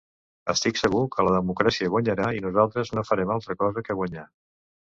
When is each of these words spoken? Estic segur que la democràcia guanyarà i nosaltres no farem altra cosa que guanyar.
Estic 0.53 0.79
segur 0.79 1.01
que 1.15 1.25
la 1.27 1.33
democràcia 1.35 1.91
guanyarà 1.97 2.31
i 2.39 2.43
nosaltres 2.47 2.93
no 2.97 3.07
farem 3.11 3.37
altra 3.37 3.61
cosa 3.63 3.87
que 3.89 4.01
guanyar. 4.05 4.29